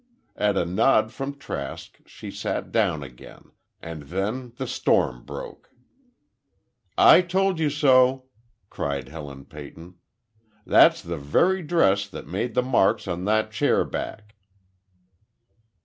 At 0.35 0.57
a 0.57 0.65
nod 0.65 1.11
from 1.11 1.37
Trask 1.37 1.99
she 2.07 2.31
sat 2.31 2.71
down 2.71 3.03
again, 3.03 3.51
and 3.83 4.01
then 4.01 4.51
the 4.57 4.65
storm 4.65 5.23
broke. 5.23 5.69
"I 6.97 7.21
told 7.21 7.59
you 7.59 7.69
so!" 7.69 8.25
cried 8.71 9.09
Helen 9.09 9.45
Peyton. 9.45 9.97
"That's 10.65 11.03
the 11.03 11.17
very 11.19 11.61
dress 11.61 12.07
that 12.07 12.25
made 12.25 12.55
the 12.55 12.63
marks 12.63 13.07
on 13.07 13.25
that 13.25 13.51
chair 13.51 13.85
back! 13.85 14.33